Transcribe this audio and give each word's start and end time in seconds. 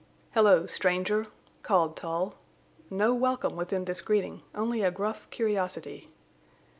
"Hello, 0.31 0.65
stranger!" 0.65 1.27
called 1.61 1.95
Tull. 1.95 2.33
No 2.89 3.13
welcome 3.13 3.55
was 3.55 3.71
in 3.71 3.85
this 3.85 4.01
greeting 4.01 4.41
only 4.55 4.81
a 4.81 4.89
gruff 4.89 5.29
curiosity. 5.29 6.09